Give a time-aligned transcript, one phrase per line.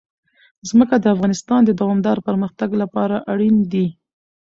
[0.69, 3.87] ځمکه د افغانستان د دوامداره پرمختګ لپاره اړین دي.